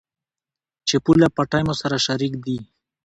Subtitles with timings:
[0.87, 2.57] چې پوله، پټي مو سره شريک دي.